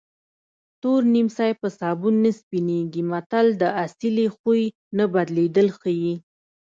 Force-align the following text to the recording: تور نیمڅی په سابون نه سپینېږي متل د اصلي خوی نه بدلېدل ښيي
تور 0.81 1.01
نیمڅی 1.13 1.51
په 1.61 1.67
سابون 1.79 2.15
نه 2.23 2.31
سپینېږي 2.39 3.03
متل 3.11 3.47
د 3.61 3.63
اصلي 3.85 4.27
خوی 4.37 4.63
نه 4.97 5.05
بدلېدل 5.13 5.67
ښيي 5.79 6.13